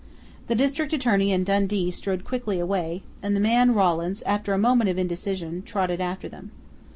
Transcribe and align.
The 0.47 0.55
district 0.55 0.93
attorney 0.93 1.31
and 1.31 1.45
Dundee 1.45 1.91
strode 1.91 2.25
quickly 2.25 2.59
away, 2.59 3.03
and 3.21 3.35
the 3.35 3.39
man, 3.39 3.75
Rawlins, 3.75 4.23
after 4.23 4.51
a 4.51 4.57
moment 4.57 4.89
of 4.89 4.97
indecision, 4.97 5.61
trotted 5.61 6.01
after 6.01 6.27
them. 6.27 6.49